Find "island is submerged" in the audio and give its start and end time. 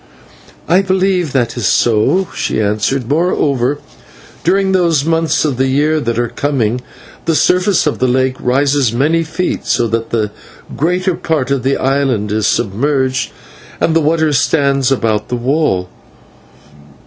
11.77-13.31